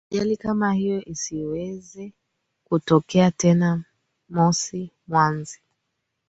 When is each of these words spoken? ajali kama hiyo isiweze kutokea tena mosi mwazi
ajali 0.13 0.37
kama 0.37 0.73
hiyo 0.73 1.03
isiweze 1.05 2.13
kutokea 2.63 3.31
tena 3.31 3.83
mosi 4.29 4.91
mwazi 5.07 5.59